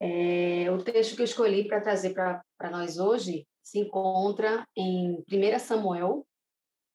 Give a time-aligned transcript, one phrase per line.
[0.00, 5.58] É, o texto que eu escolhi para trazer para nós hoje se encontra em 1
[5.58, 6.26] Samuel,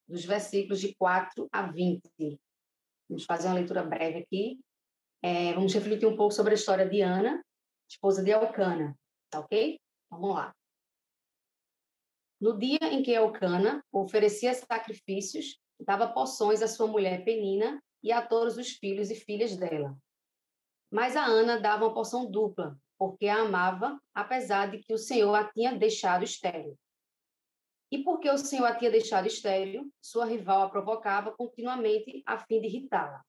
[0.08, 2.01] dos versículos de 4 a 20.
[3.09, 4.59] Vamos fazer uma leitura breve aqui.
[5.22, 7.43] É, vamos refletir um pouco sobre a história de Ana,
[7.90, 8.97] esposa de Elcana,
[9.29, 9.79] tá ok?
[10.09, 10.55] Vamos lá.
[12.39, 18.25] No dia em que Elcana oferecia sacrifícios, dava poções à sua mulher Penina e a
[18.25, 19.95] todos os filhos e filhas dela.
[20.91, 25.33] Mas a Ana dava uma porção dupla, porque a amava, apesar de que o Senhor
[25.33, 26.78] a tinha deixado estéril.
[27.91, 32.62] E porque o Senhor a tinha deixado estéril, sua rival a provocava continuamente a fim
[32.62, 33.26] de irritá-la.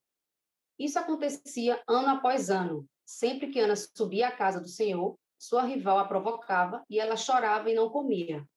[0.77, 2.87] Isso acontecia ano após ano.
[3.03, 7.67] Sempre que Ana subia à casa do Senhor, sua rival a provocava e ela chorava
[7.67, 8.47] e não comia.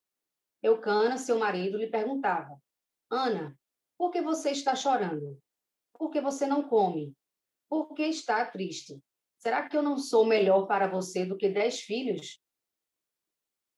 [0.62, 2.61] Eucana, seu marido, lhe perguntava:
[3.11, 3.59] Ana,
[3.97, 5.41] por que você está chorando?
[5.95, 7.17] Por que você não come?
[7.70, 9.03] Por que está triste?
[9.46, 12.42] Será que eu não sou melhor para você do que dez filhos?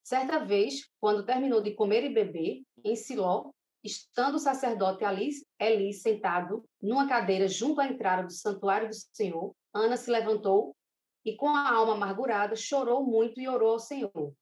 [0.03, 3.51] Certa vez, quando terminou de comer e beber, em Siló,
[3.85, 5.29] estando o sacerdote ali,
[5.61, 10.75] Eli sentado numa cadeira junto à entrada do santuário do Senhor, Ana se levantou
[11.23, 14.33] e, com a alma amargurada, chorou muito e orou ao Senhor.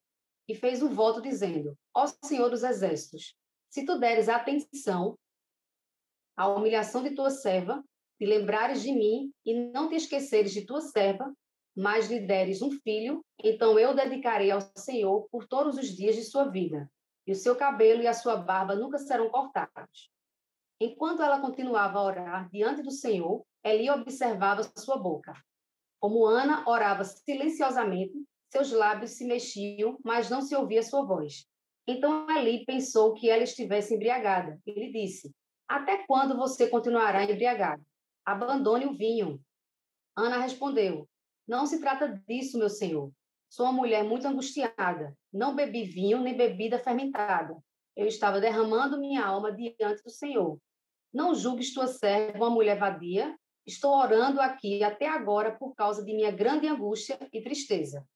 [0.46, 3.34] E fez um voto dizendo: Ó Senhor dos exércitos,
[3.68, 5.18] se tu deres atenção
[6.36, 7.83] à humilhação de tua serva,
[8.19, 11.33] te lembrares de mim e não te esqueceres de tua serva,
[11.77, 16.23] mas lhe deres um filho, então eu dedicarei ao Senhor por todos os dias de
[16.23, 16.91] sua vida,
[17.27, 20.11] e o seu cabelo e a sua barba nunca serão cortados.
[20.81, 25.34] Enquanto ela continuava a orar diante do Senhor, Eli observava sua boca.
[26.01, 28.14] Como Ana orava silenciosamente,
[28.53, 31.47] seus lábios se mexiam, mas não se ouvia sua voz.
[31.86, 34.58] Então Eli pensou que ela estivesse embriagada.
[34.67, 35.34] Ele disse:
[35.69, 37.83] até quando você continuará embriagado?
[38.27, 39.41] Abandone o vinho.
[40.16, 41.08] Ana respondeu:
[41.46, 43.12] Não se trata disso, meu senhor.
[43.48, 45.16] Sou uma mulher muito angustiada.
[45.33, 47.56] Não bebi vinho nem bebida fermentada.
[47.94, 50.58] Eu estava derramando minha alma diante do Senhor.
[51.12, 53.34] Não julgues tua serva uma mulher vadia.
[53.64, 58.06] Estou orando aqui até agora por causa de minha grande angústia e tristeza.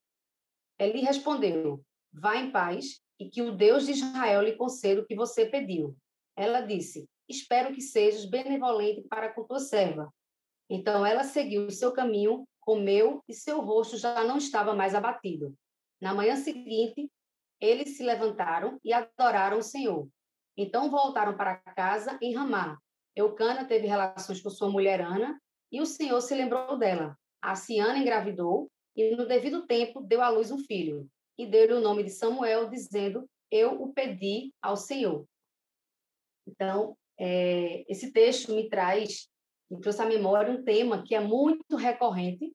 [0.78, 5.14] Ele respondeu: Vá em paz e que o Deus de Israel lhe conceda o que
[5.14, 5.96] você pediu.
[6.36, 10.12] Ela disse: espero que sejas benevolente para com tua serva.
[10.68, 15.54] Então ela seguiu o seu caminho, comeu e seu rosto já não estava mais abatido.
[16.00, 17.10] Na manhã seguinte,
[17.60, 20.08] eles se levantaram e adoraram o Senhor.
[20.56, 22.78] Então voltaram para casa em Ramá.
[23.14, 27.16] Eucana teve relações com sua mulher Ana e o Senhor se lembrou dela.
[27.42, 31.08] A Ciana engravidou e no devido tempo deu à luz um filho
[31.38, 35.26] e deu-lhe o nome de Samuel, dizendo: Eu o pedi ao Senhor.
[36.46, 39.28] Então, é, esse texto me traz,
[39.70, 42.50] me trouxe à memória um tema que é muito recorrente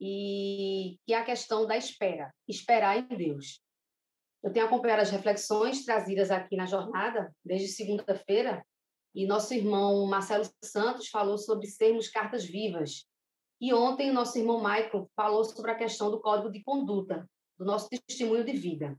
[0.00, 3.60] e que é a questão da espera, esperar em Deus.
[4.44, 8.64] Eu tenho acompanhado as reflexões trazidas aqui na jornada, desde segunda-feira,
[9.12, 13.08] e nosso irmão Marcelo Santos falou sobre sermos cartas vivas.
[13.60, 17.88] E ontem, nosso irmão Michael falou sobre a questão do código de conduta, do nosso
[17.88, 18.96] testemunho de vida.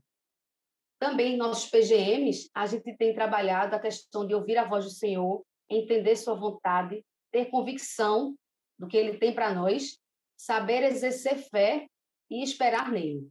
[1.00, 5.42] Também nossos PGMs, a gente tem trabalhado a questão de ouvir a voz do Senhor,
[5.68, 7.02] entender sua vontade,
[7.32, 8.36] ter convicção
[8.78, 9.98] do que ele tem para nós,
[10.36, 11.88] saber exercer fé
[12.30, 13.26] e esperar nele.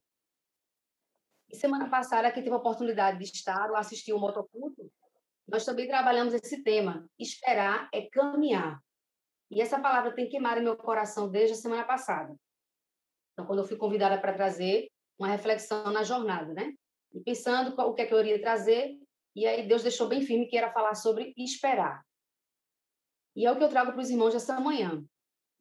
[1.48, 4.92] E semana passada, aqui tive a oportunidade de estar ou assistir o um motoculto,
[5.48, 7.08] nós também trabalhamos esse tema.
[7.20, 8.80] Esperar é caminhar.
[9.52, 12.36] E essa palavra tem queimado meu coração desde a semana passada.
[13.34, 16.74] Então, quando eu fui convidada para trazer uma reflexão na jornada, né?
[17.14, 18.98] E pensando o que é que eu iria trazer,
[19.36, 22.04] e aí Deus deixou bem firme que era falar sobre esperar.
[23.36, 25.04] E é o que eu trago para os irmãos essa manhã.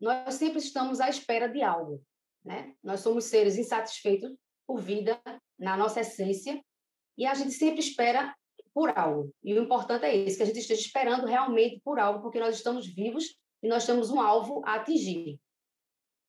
[0.01, 2.03] Nós sempre estamos à espera de algo,
[2.45, 2.75] né?
[2.83, 4.31] Nós somos seres insatisfeitos
[4.67, 5.21] por vida,
[5.59, 6.63] na nossa essência,
[7.17, 8.35] e a gente sempre espera
[8.73, 9.35] por algo.
[9.43, 12.57] E o importante é isso, que a gente esteja esperando realmente por algo, porque nós
[12.57, 15.39] estamos vivos e nós temos um alvo a atingir.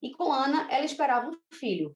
[0.01, 1.95] E com Ana, ela esperava um filho.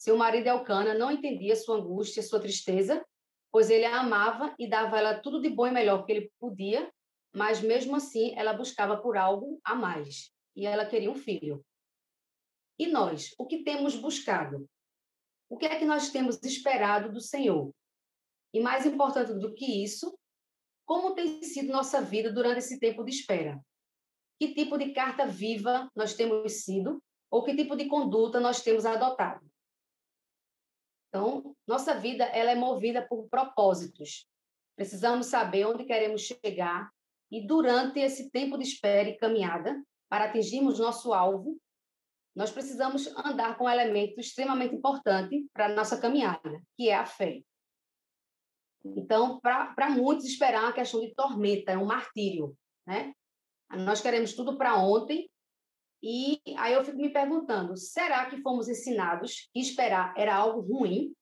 [0.00, 3.04] Seu marido Elcana não entendia sua angústia, sua tristeza,
[3.52, 6.32] pois ele a amava e dava a ela tudo de bom e melhor que ele
[6.40, 6.90] podia,
[7.34, 11.62] mas mesmo assim ela buscava por algo a mais, e ela queria um filho.
[12.78, 14.66] E nós, o que temos buscado?
[15.50, 17.70] O que é que nós temos esperado do Senhor?
[18.54, 20.18] E mais importante do que isso,
[20.86, 23.60] como tem sido nossa vida durante esse tempo de espera?
[24.38, 28.86] Que tipo de carta viva nós temos sido ou que tipo de conduta nós temos
[28.86, 29.49] adotado?
[31.10, 34.26] Então, nossa vida ela é movida por propósitos.
[34.76, 36.88] Precisamos saber onde queremos chegar
[37.30, 41.56] e durante esse tempo de espera e caminhada, para atingirmos nosso alvo,
[42.34, 47.06] nós precisamos andar com um elemento extremamente importante para a nossa caminhada, que é a
[47.06, 47.42] fé.
[48.84, 52.56] Então, para muitos, esperar é uma questão de tormenta, é um martírio.
[52.86, 53.12] Né?
[53.70, 55.30] Nós queremos tudo para ontem,
[56.02, 61.14] e aí eu fico me perguntando: será que fomos ensinados que esperar era algo ruim?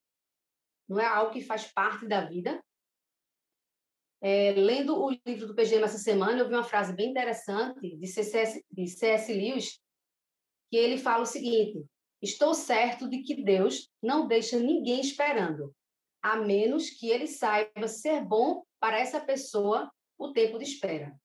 [0.88, 2.62] Não é algo que faz parte da vida?
[4.20, 8.06] É, lendo o livro do PGM essa semana, eu vi uma frase bem interessante de
[8.06, 8.64] C.S.
[8.70, 9.32] de C.S.
[9.32, 9.80] Lewis,
[10.70, 11.84] que ele fala o seguinte:
[12.20, 15.74] Estou certo de que Deus não deixa ninguém esperando,
[16.22, 21.16] a menos que ele saiba ser bom para essa pessoa o tempo de espera.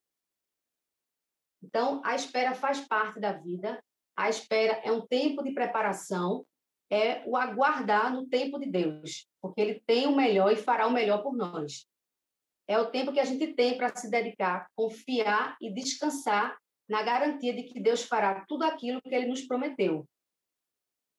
[1.63, 3.81] Então, a espera faz parte da vida,
[4.17, 6.45] a espera é um tempo de preparação,
[6.91, 10.91] é o aguardar no tempo de Deus, porque Ele tem o melhor e fará o
[10.91, 11.87] melhor por nós.
[12.67, 16.57] É o tempo que a gente tem para se dedicar, confiar e descansar
[16.87, 20.07] na garantia de que Deus fará tudo aquilo que Ele nos prometeu.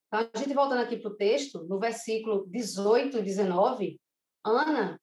[0.07, 4.01] Então, a gente voltando aqui para o texto, no versículo 18 e 19,
[4.45, 5.01] Ana,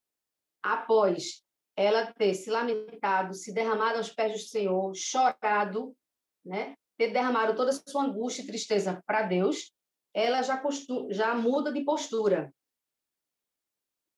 [0.62, 1.44] após
[1.76, 5.96] ela ter se lamentado, se derramado aos pés do Senhor, chorado,
[6.44, 6.76] né?
[6.96, 9.72] ter derramado toda a sua angústia e tristeza para Deus,
[10.14, 10.62] ela já,
[11.10, 12.54] já muda de postura.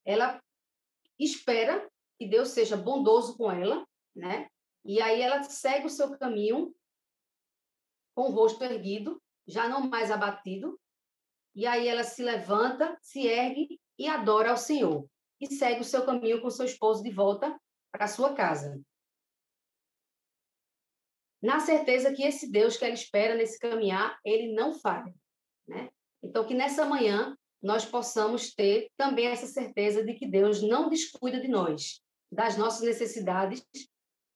[0.05, 0.43] Ela
[1.19, 4.49] espera que Deus seja bondoso com ela, né?
[4.85, 6.75] E aí ela segue o seu caminho
[8.15, 10.79] com o rosto erguido, já não mais abatido.
[11.55, 15.09] E aí ela se levanta, se ergue e adora ao Senhor
[15.41, 17.59] e segue o seu caminho com seu esposo de volta
[17.93, 18.81] para sua casa.
[21.43, 25.15] Na certeza que esse Deus que ela espera nesse caminhar, ele não falha.
[25.69, 25.91] Né?
[26.23, 31.41] Então, que nessa manhã nós possamos ter também essa certeza de que Deus não descuida
[31.41, 32.01] de nós,
[32.33, 33.65] das nossas necessidades,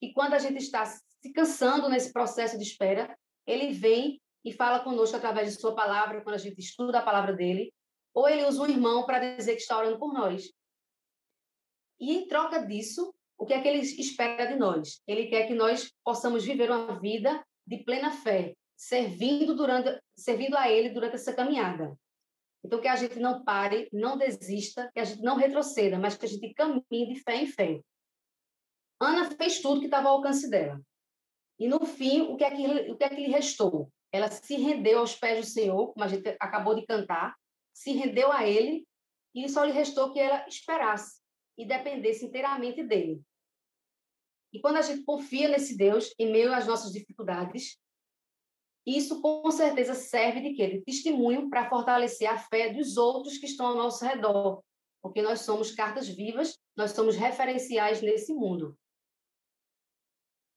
[0.00, 4.80] e quando a gente está se cansando nesse processo de espera, ele vem e fala
[4.80, 7.72] conosco através de sua palavra, quando a gente estuda a palavra dele,
[8.14, 10.52] ou ele usa um irmão para dizer que está orando por nós.
[12.00, 15.00] E em troca disso, o que é que ele espera de nós?
[15.06, 20.70] Ele quer que nós possamos viver uma vida de plena fé, servindo durante servindo a
[20.70, 21.96] ele durante essa caminhada.
[22.64, 26.26] Então que a gente não pare, não desista, que a gente não retroceda, mas que
[26.26, 27.80] a gente caminhe de fé em fé.
[29.00, 30.80] Ana fez tudo que estava ao alcance dela.
[31.58, 33.90] E no fim, o que é que o que é que lhe restou?
[34.12, 37.36] Ela se rendeu aos pés do Senhor, como a gente acabou de cantar,
[37.72, 38.86] se rendeu a ele
[39.34, 41.20] e só lhe restou que ela esperasse
[41.58, 43.20] e dependesse inteiramente dele.
[44.52, 47.78] E quando a gente confia nesse Deus em meio às nossas dificuldades,
[48.86, 50.68] isso com certeza serve de quê?
[50.68, 54.62] De testemunho para fortalecer a fé dos outros que estão ao nosso redor,
[55.02, 58.78] porque nós somos cartas vivas, nós somos referenciais nesse mundo.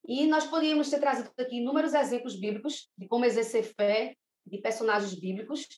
[0.06, 4.16] E nós poderíamos ter trazido aqui inúmeros exemplos bíblicos de como exercer fé
[4.46, 5.68] de personagens bíblicos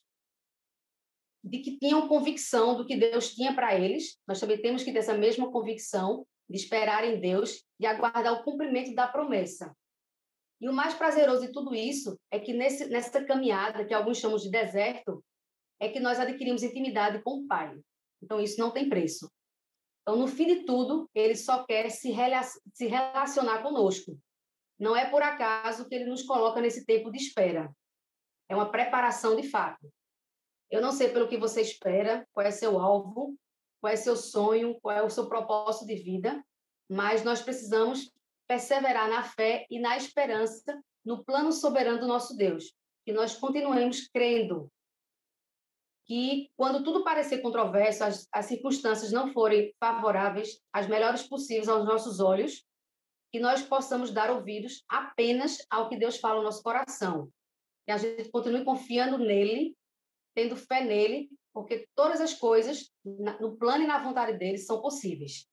[1.45, 4.19] de que tinham convicção do que Deus tinha para eles.
[4.27, 8.43] Nós também temos que ter essa mesma convicção de esperar em Deus e aguardar o
[8.43, 9.75] cumprimento da promessa.
[10.61, 14.39] E o mais prazeroso de tudo isso é que nesse, nessa caminhada, que alguns chamam
[14.39, 15.23] de deserto,
[15.79, 17.79] é que nós adquirimos intimidade com o Pai.
[18.23, 19.31] Então, isso não tem preço.
[20.03, 22.15] Então, no fim de tudo, ele só quer se,
[22.73, 24.19] se relacionar conosco.
[24.79, 27.71] Não é por acaso que ele nos coloca nesse tempo de espera.
[28.49, 29.93] É uma preparação de fato.
[30.75, 33.39] Eu não sei pelo que você espera, qual é seu alvo,
[33.81, 36.45] qual é seu sonho, qual é o seu propósito de vida,
[36.91, 38.11] mas nós precisamos
[38.49, 44.09] perseverar na fé e na esperança no plano soberano do nosso Deus, que nós continuemos
[44.09, 44.69] crendo
[46.07, 51.85] que quando tudo parecer controverso, as, as circunstâncias não forem favoráveis, as melhores possíveis aos
[51.85, 52.67] nossos olhos,
[53.31, 57.31] que nós possamos dar ouvidos apenas ao que Deus fala no nosso coração.
[57.87, 59.73] Que a gente continue confiando nele
[60.35, 62.91] tendo fé nele, porque todas as coisas,
[63.41, 65.47] no plano e na vontade dele, são possíveis.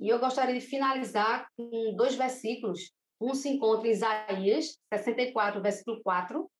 [0.00, 2.90] E eu gostaria de finalizar com dois versículos.
[3.20, 6.50] Um se encontra em Isaías 64, versículo 4,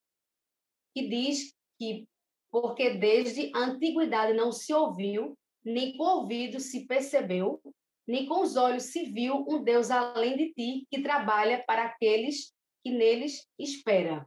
[0.95, 2.07] que diz que
[2.49, 7.61] porque desde a antiguidade não se ouviu, nem com o ouvido se percebeu,
[8.07, 12.53] nem com os olhos se viu um Deus além de ti que trabalha para aqueles
[12.83, 14.25] que neles espera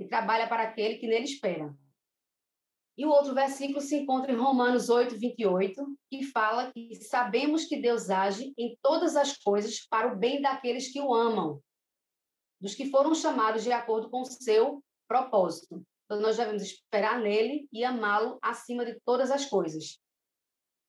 [0.00, 1.72] e trabalha para aquele que nele espera.
[2.96, 7.80] E o outro versículo se encontra em Romanos 8, 28, que fala que sabemos que
[7.80, 11.62] Deus age em todas as coisas para o bem daqueles que o amam,
[12.60, 15.82] dos que foram chamados de acordo com o seu propósito.
[16.04, 19.98] Então, nós devemos esperar nele e amá-lo acima de todas as coisas.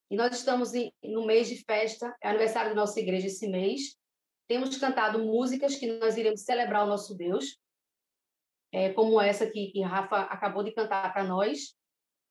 [0.09, 0.71] E nós estamos
[1.03, 3.95] no mês de festa, é aniversário da nossa igreja esse mês.
[4.49, 7.57] Temos cantado músicas que nós iremos celebrar o nosso Deus.
[8.71, 11.75] É, como essa que, que Rafa acabou de cantar para nós,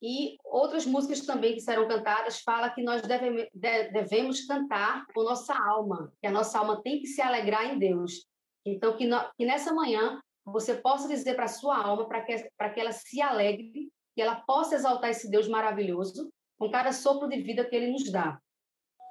[0.03, 5.55] e outras músicas também que serão cantadas fala que nós deve, devemos cantar com nossa
[5.55, 8.27] alma, que a nossa alma tem que se alegrar em Deus.
[8.65, 12.35] Então, que, no, que nessa manhã você possa dizer para a sua alma, para que,
[12.35, 17.43] que ela se alegre, que ela possa exaltar esse Deus maravilhoso com cada sopro de
[17.43, 18.41] vida que Ele nos dá.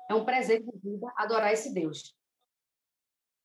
[0.09, 2.15] É um presente de vida adorar esse Deus.